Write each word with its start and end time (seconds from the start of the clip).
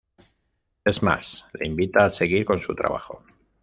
Es 0.83 1.03
más 1.03 1.45
le 1.53 1.67
invita 1.67 2.05
a 2.05 2.11
seguir 2.11 2.43
con 2.43 2.59
su 2.59 2.73
trabajo. 2.73 3.23